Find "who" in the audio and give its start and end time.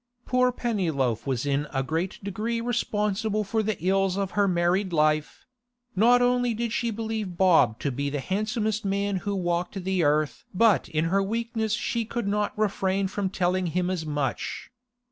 9.17-9.35